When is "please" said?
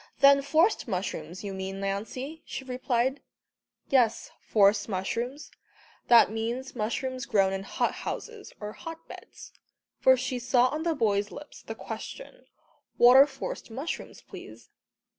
14.23-14.71